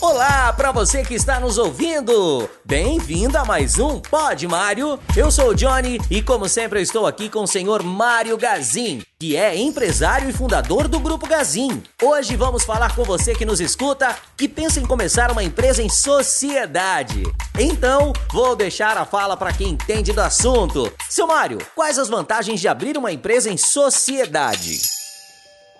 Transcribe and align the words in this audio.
Olá 0.00 0.52
para 0.52 0.70
você 0.70 1.02
que 1.02 1.14
está 1.14 1.40
nos 1.40 1.58
ouvindo. 1.58 2.48
Bem-vindo 2.64 3.36
a 3.36 3.44
mais 3.44 3.78
um 3.78 3.98
Pod 3.98 4.46
Mário. 4.46 5.00
Eu 5.16 5.32
sou 5.32 5.48
o 5.48 5.54
Johnny 5.54 6.00
e 6.08 6.22
como 6.22 6.48
sempre 6.48 6.78
eu 6.78 6.82
estou 6.84 7.06
aqui 7.06 7.28
com 7.28 7.42
o 7.42 7.46
senhor 7.46 7.82
Mário 7.82 8.38
Gazin, 8.38 9.02
que 9.18 9.36
é 9.36 9.56
empresário 9.56 10.30
e 10.30 10.32
fundador 10.32 10.86
do 10.86 11.00
Grupo 11.00 11.26
Gazin. 11.26 11.82
Hoje 12.00 12.36
vamos 12.36 12.62
falar 12.62 12.94
com 12.94 13.02
você 13.02 13.34
que 13.34 13.44
nos 13.44 13.60
escuta, 13.60 14.14
que 14.36 14.48
pensa 14.48 14.78
em 14.78 14.86
começar 14.86 15.32
uma 15.32 15.42
empresa 15.42 15.82
em 15.82 15.88
sociedade. 15.88 17.24
Então, 17.58 18.12
vou 18.32 18.54
deixar 18.54 18.96
a 18.96 19.04
fala 19.04 19.36
para 19.36 19.52
quem 19.52 19.70
entende 19.70 20.12
do 20.12 20.20
assunto. 20.20 20.92
Seu 21.10 21.26
Mário, 21.26 21.58
quais 21.74 21.98
as 21.98 22.08
vantagens 22.08 22.60
de 22.60 22.68
abrir 22.68 22.96
uma 22.96 23.10
empresa 23.10 23.50
em 23.50 23.56
sociedade? 23.56 24.78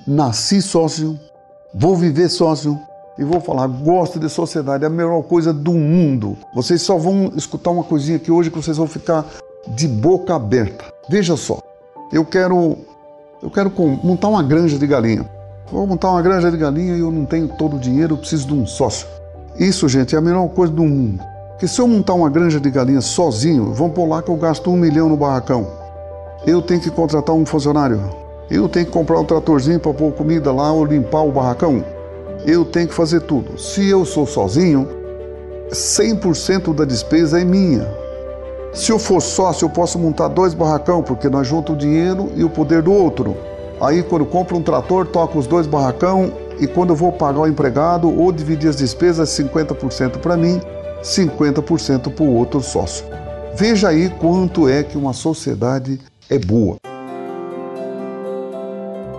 Nasci 0.05 0.60
sócio, 0.60 1.19
vou 1.75 1.97
viver 1.97 2.29
sócio 2.29 2.79
e 3.19 3.25
vou 3.25 3.41
falar, 3.41 3.66
gosto 3.66 4.19
de 4.20 4.29
sociedade, 4.29 4.84
é 4.84 4.87
a 4.87 4.91
melhor 4.91 5.23
coisa 5.23 5.52
do 5.52 5.73
mundo. 5.73 6.37
Vocês 6.55 6.83
só 6.83 6.98
vão 6.98 7.33
escutar 7.34 7.70
uma 7.70 7.83
coisinha 7.83 8.16
aqui 8.16 8.30
hoje 8.30 8.51
que 8.51 8.56
vocês 8.56 8.77
vão 8.77 8.87
ficar 8.87 9.25
de 9.69 9.89
boca 9.89 10.34
aberta. 10.34 10.84
Veja 11.09 11.37
só, 11.37 11.61
eu 12.12 12.25
quero 12.25 12.77
eu 13.42 13.51
quero 13.51 13.70
montar 14.02 14.29
uma 14.29 14.42
granja 14.42 14.79
de 14.79 14.87
galinha. 14.87 15.29
Vou 15.70 15.87
montar 15.87 16.11
uma 16.11 16.23
granja 16.23 16.51
de 16.51 16.56
galinha 16.56 16.97
e 16.97 17.01
eu 17.01 17.11
não 17.11 17.25
tenho 17.25 17.48
todo 17.48 17.77
o 17.77 17.78
dinheiro, 17.78 18.14
eu 18.14 18.19
preciso 18.19 18.47
de 18.48 18.55
um 18.55 18.67
sócio. 18.67 19.06
Isso, 19.59 19.89
gente, 19.89 20.14
é 20.14 20.19
a 20.19 20.23
melhor 20.23 20.48
coisa 20.48 20.73
do 20.73 20.84
mundo. 20.84 21.23
Porque 21.51 21.67
se 21.67 21.80
eu 21.80 21.89
montar 21.89 22.14
uma 22.14 22.28
granja 22.28 22.61
de 22.61 22.70
galinha 22.70 23.01
sozinho, 23.01 23.73
vamos 23.73 23.95
por 23.95 24.06
lá 24.06 24.23
que 24.23 24.30
eu 24.30 24.37
gasto 24.37 24.70
um 24.70 24.77
milhão 24.77 25.09
no 25.09 25.17
barracão. 25.17 25.67
Eu 26.47 26.61
tenho 26.61 26.80
que 26.80 26.91
contratar 26.91 27.34
um 27.34 27.47
funcionário. 27.47 28.25
Eu 28.50 28.69
tenho 28.69 28.86
que 28.86 28.92
comprar 28.92 29.19
um 29.19 29.25
tratorzinho 29.25 29.80
para 29.80 29.92
pôr 29.92 30.12
comida 30.12 30.52
lá 30.52 30.72
ou 30.72 30.84
limpar 30.84 31.22
o 31.22 31.33
barracão 31.33 31.84
eu 32.47 32.64
tenho 32.64 32.86
que 32.89 32.94
fazer 32.94 33.20
tudo. 33.20 33.58
Se 33.58 33.89
eu 33.89 34.05
sou 34.05 34.25
sozinho, 34.25 34.89
100% 35.70 36.72
da 36.72 36.84
despesa 36.84 37.41
é 37.41 37.44
minha. 37.44 37.86
Se 38.72 38.92
eu 38.92 38.98
for 38.98 39.20
sócio, 39.20 39.64
eu 39.64 39.70
posso 39.70 39.98
montar 39.98 40.28
dois 40.28 40.55
barracão, 40.55 41.02
porque 41.02 41.28
nós 41.28 41.47
juntamos 41.47 41.83
o 41.83 41.86
dinheiro 41.86 42.30
e 42.36 42.44
o 42.44 42.50
poder 42.50 42.83
do 42.83 42.92
outro. 42.92 43.36
Aí, 43.80 44.02
quando 44.02 44.22
eu 44.22 44.27
compro 44.27 44.56
um 44.56 44.62
trator, 44.62 45.06
toco 45.06 45.39
os 45.39 45.47
dois 45.47 45.67
barracão 45.67 46.33
e 46.61 46.67
quando 46.67 46.91
eu 46.91 46.97
vou 46.97 47.11
pagar 47.11 47.41
o 47.41 47.47
empregado 47.47 48.08
ou 48.08 48.30
dividir 48.30 48.69
as 48.69 48.77
despesas, 48.77 49.28
50% 49.30 50.19
para 50.19 50.36
mim, 50.36 50.61
50% 51.02 52.14
para 52.14 52.24
o 52.24 52.34
outro 52.34 52.61
sócio. 52.61 53.05
Veja 53.55 53.89
aí 53.89 54.08
quanto 54.20 54.69
é 54.69 54.83
que 54.83 54.97
uma 54.97 55.12
sociedade 55.12 56.00
é 56.30 56.39
boa. 56.39 56.77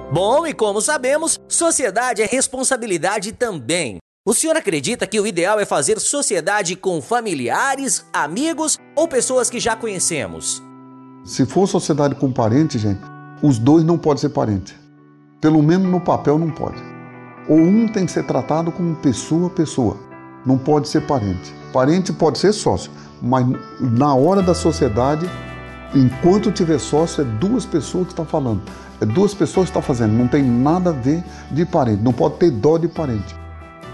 Bom, 0.09 0.47
e 0.47 0.53
como 0.53 0.79
sabemos, 0.79 1.37
sociedade 1.49 2.21
é 2.21 2.25
responsabilidade 2.25 3.33
também. 3.33 3.97
O 4.25 4.33
senhor 4.33 4.55
acredita 4.55 5.05
que 5.05 5.19
o 5.19 5.27
ideal 5.27 5.59
é 5.59 5.65
fazer 5.65 5.99
sociedade 5.99 6.77
com 6.77 7.01
familiares, 7.01 8.05
amigos 8.13 8.77
ou 8.95 9.05
pessoas 9.05 9.49
que 9.49 9.59
já 9.59 9.75
conhecemos? 9.75 10.63
Se 11.25 11.45
for 11.45 11.67
sociedade 11.67 12.15
com 12.15 12.31
parente, 12.31 12.79
gente, 12.79 13.01
os 13.43 13.59
dois 13.59 13.83
não 13.83 13.97
podem 13.97 14.21
ser 14.21 14.29
parente. 14.29 14.73
Pelo 15.41 15.61
menos 15.61 15.91
no 15.91 15.99
papel 15.99 16.39
não 16.39 16.51
pode. 16.51 16.81
Ou 17.49 17.57
um 17.57 17.87
tem 17.89 18.05
que 18.05 18.11
ser 18.11 18.25
tratado 18.25 18.71
como 18.71 18.95
pessoa 18.95 19.47
a 19.47 19.49
pessoa. 19.49 19.97
Não 20.45 20.57
pode 20.57 20.87
ser 20.87 21.01
parente. 21.05 21.53
Parente 21.73 22.13
pode 22.13 22.37
ser 22.37 22.53
sócio, 22.53 22.91
mas 23.21 23.45
na 23.79 24.15
hora 24.15 24.41
da 24.41 24.55
sociedade, 24.55 25.29
enquanto 25.93 26.51
tiver 26.51 26.79
sócio, 26.79 27.21
é 27.21 27.25
duas 27.25 27.65
pessoas 27.65 28.05
que 28.05 28.11
estão 28.13 28.25
falando. 28.25 28.61
É 28.99 29.05
duas 29.05 29.33
pessoas 29.33 29.65
que 29.65 29.69
estão 29.69 29.81
fazendo, 29.81 30.13
não 30.13 30.27
tem 30.27 30.43
nada 30.43 30.89
a 30.89 30.93
ver 30.93 31.23
de 31.51 31.65
parente, 31.65 32.01
não 32.01 32.13
pode 32.13 32.37
ter 32.37 32.49
dó 32.49 32.77
de 32.77 32.87
parente. 32.87 33.35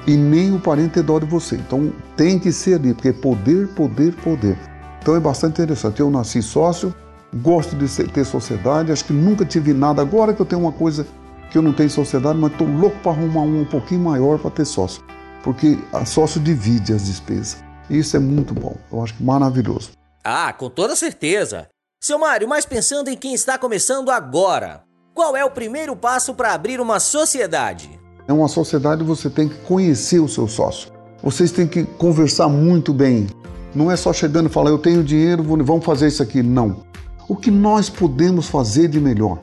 E 0.07 0.15
nem 0.15 0.53
o 0.53 0.59
parente 0.59 0.95
ter 0.95 1.03
dó 1.03 1.19
de 1.19 1.25
você. 1.25 1.55
Então 1.55 1.91
tem 2.15 2.39
que 2.39 2.51
ser 2.51 2.75
ali, 2.75 2.93
porque 2.93 3.09
é 3.09 3.13
poder, 3.13 3.67
poder, 3.69 4.13
poder. 4.15 4.57
Então 5.01 5.15
é 5.15 5.19
bastante 5.19 5.53
interessante. 5.53 5.99
Eu 5.99 6.09
nasci 6.09 6.41
sócio, 6.41 6.93
gosto 7.35 7.75
de 7.75 7.87
ter 8.07 8.25
sociedade, 8.25 8.91
acho 8.91 9.05
que 9.05 9.13
nunca 9.13 9.45
tive 9.45 9.73
nada. 9.73 10.01
Agora 10.01 10.33
que 10.33 10.41
eu 10.41 10.45
tenho 10.45 10.61
uma 10.61 10.71
coisa 10.71 11.05
que 11.51 11.57
eu 11.57 11.61
não 11.61 11.73
tenho 11.73 11.89
sociedade, 11.89 12.37
mas 12.37 12.51
estou 12.51 12.67
louco 12.67 12.97
para 12.99 13.11
arrumar 13.11 13.41
um 13.41 13.61
um 13.61 13.65
pouquinho 13.65 14.01
maior 14.01 14.39
para 14.39 14.51
ter 14.51 14.65
sócio. 14.65 15.03
Porque 15.43 15.77
a 15.91 16.05
sócio 16.05 16.39
divide 16.39 16.93
as 16.93 17.05
despesas. 17.05 17.63
Isso 17.89 18.15
é 18.15 18.19
muito 18.19 18.53
bom. 18.53 18.75
Eu 18.91 19.03
acho 19.03 19.15
maravilhoso. 19.19 19.91
Ah, 20.23 20.53
com 20.53 20.69
toda 20.69 20.95
certeza. 20.95 21.67
Seu 22.03 22.19
Mário, 22.19 22.49
mas 22.49 22.65
pensando 22.65 23.09
em 23.09 23.15
quem 23.15 23.33
está 23.33 23.57
começando 23.57 24.11
agora, 24.11 24.83
qual 25.13 25.37
é 25.37 25.45
o 25.45 25.49
primeiro 25.49 25.95
passo 25.95 26.33
para 26.33 26.53
abrir 26.53 26.81
uma 26.81 26.99
sociedade? 26.99 27.97
É 28.27 28.33
uma 28.33 28.49
sociedade 28.49 29.05
você 29.05 29.29
tem 29.29 29.47
que 29.47 29.55
conhecer 29.59 30.19
o 30.19 30.27
seu 30.27 30.45
sócio. 30.45 30.91
Vocês 31.23 31.49
têm 31.49 31.65
que 31.65 31.85
conversar 31.85 32.49
muito 32.49 32.93
bem. 32.93 33.27
Não 33.73 33.89
é 33.89 33.95
só 33.95 34.11
chegando 34.11 34.49
e 34.49 34.51
falar, 34.51 34.69
eu 34.69 34.79
tenho 34.79 35.01
dinheiro, 35.01 35.41
vamos 35.63 35.85
fazer 35.85 36.09
isso 36.09 36.21
aqui. 36.21 36.43
Não. 36.43 36.83
O 37.29 37.37
que 37.37 37.49
nós 37.49 37.89
podemos 37.89 38.49
fazer 38.49 38.89
de 38.89 38.99
melhor? 38.99 39.39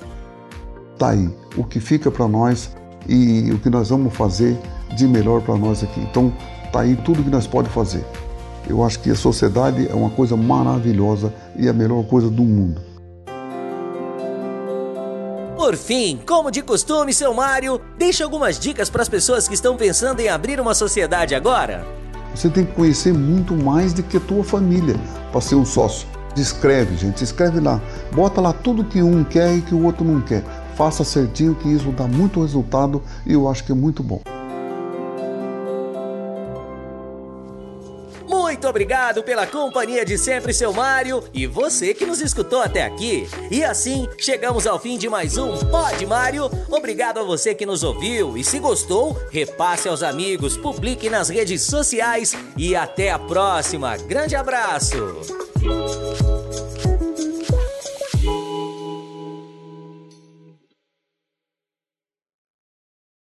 Tá 0.99 1.13
aí. 1.13 1.35
O 1.57 1.65
que 1.65 1.81
fica 1.81 2.11
para 2.11 2.29
nós 2.29 2.77
e 3.09 3.51
o 3.53 3.59
que 3.59 3.71
nós 3.71 3.89
vamos 3.89 4.15
fazer 4.15 4.55
de 4.95 5.09
melhor 5.09 5.41
para 5.41 5.57
nós 5.57 5.83
aqui. 5.83 6.01
Então, 6.01 6.31
tá 6.71 6.81
aí 6.81 6.95
tudo 6.95 7.25
que 7.25 7.31
nós 7.31 7.47
podemos 7.47 7.75
fazer. 7.75 8.05
Eu 8.69 8.85
acho 8.85 9.01
que 9.01 9.11
a 9.11 9.17
sociedade 9.17 9.89
é 9.89 9.95
uma 9.95 10.11
coisa 10.11 10.37
maravilhosa 10.37 11.33
e 11.57 11.69
a 11.69 11.73
melhor 11.73 12.05
coisa 12.05 12.29
do 12.29 12.43
mundo. 12.43 12.81
Por 15.57 15.77
fim, 15.77 16.19
como 16.27 16.51
de 16.51 16.63
costume, 16.63 17.13
seu 17.13 17.35
Mário, 17.35 17.81
deixa 17.99 18.25
algumas 18.25 18.59
dicas 18.59 18.89
para 18.89 19.03
as 19.03 19.09
pessoas 19.09 19.47
que 19.47 19.55
estão 19.55 19.77
pensando 19.77 20.21
em 20.21 20.29
abrir 20.29 20.59
uma 20.59 20.75
sociedade 20.75 21.35
agora. 21.35 21.87
Você 22.35 22.49
tem 22.49 22.65
que 22.65 22.73
conhecer 22.73 23.13
muito 23.13 23.55
mais 23.55 23.93
do 23.93 24.03
que 24.03 24.17
a 24.17 24.21
tua 24.21 24.43
família 24.43 24.95
para 25.31 25.41
ser 25.41 25.57
um 25.57 25.65
sócio. 25.65 26.09
Escreve, 26.37 26.97
gente, 26.97 27.23
escreve 27.23 27.61
lá. 27.61 27.81
Bota 28.13 28.41
lá 28.41 28.53
tudo 28.53 28.85
que 28.85 29.03
um 29.03 29.23
quer 29.25 29.55
e 29.55 29.61
que 29.61 29.75
o 29.75 29.85
outro 29.85 30.05
não 30.05 30.21
quer. 30.21 30.43
Faça 30.77 31.05
certinho 31.05 31.55
que 31.55 31.69
isso 31.69 31.91
dá 31.93 32.07
muito 32.07 32.41
resultado 32.41 33.03
e 33.27 33.33
eu 33.33 33.49
acho 33.49 33.65
que 33.65 33.73
é 33.73 33.75
muito 33.75 34.03
bom. 34.03 34.23
Muito 38.61 38.69
obrigado 38.69 39.23
pela 39.23 39.47
companhia 39.47 40.05
de 40.05 40.19
sempre, 40.19 40.53
seu 40.53 40.71
Mário, 40.71 41.25
e 41.33 41.47
você 41.47 41.95
que 41.95 42.05
nos 42.05 42.21
escutou 42.21 42.61
até 42.61 42.85
aqui. 42.85 43.27
E 43.51 43.65
assim, 43.65 44.07
chegamos 44.19 44.67
ao 44.67 44.79
fim 44.79 44.99
de 44.99 45.09
mais 45.09 45.39
um 45.39 45.57
Pod 45.57 46.05
Mário. 46.05 46.51
Obrigado 46.69 47.21
a 47.21 47.23
você 47.23 47.55
que 47.55 47.65
nos 47.65 47.83
ouviu 47.83 48.37
e 48.37 48.45
se 48.45 48.59
gostou, 48.59 49.19
repasse 49.31 49.89
aos 49.89 50.03
amigos, 50.03 50.59
publique 50.59 51.09
nas 51.09 51.31
redes 51.31 51.63
sociais 51.63 52.37
e 52.55 52.77
até 52.77 53.11
a 53.11 53.19
próxima. 53.19 53.97
Grande 53.97 54.37
abraço! 54.37 55.21